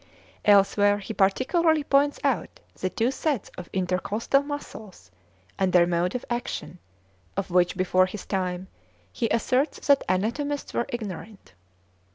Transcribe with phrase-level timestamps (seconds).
[0.45, 5.11] Elsewhere he particularly points out the two sets of intercostal muscles
[5.59, 6.79] and their mode of action,
[7.37, 8.67] of which, before his time,
[9.13, 11.53] he asserts that anatomists were ignorant.